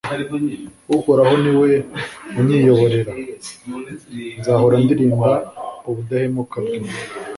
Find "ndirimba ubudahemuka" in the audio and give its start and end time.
4.83-6.57